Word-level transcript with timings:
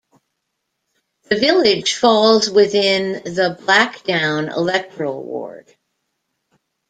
The 1.29 1.35
village 1.35 1.93
falls 1.93 2.49
within 2.49 3.21
the 3.23 3.55
'Blackdown' 3.61 4.49
electoral 4.51 5.21
ward. 5.23 5.75